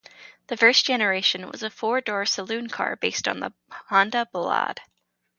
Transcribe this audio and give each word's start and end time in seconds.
The 0.47 0.57
first 0.57 0.83
generation 0.85 1.47
was 1.47 1.61
a 1.61 1.69
four-door 1.69 2.25
saloon 2.25 2.69
car 2.69 2.95
based 2.95 3.27
on 3.27 3.39
the 3.39 3.53
Honda 3.69 4.27
Ballade. 4.33 4.79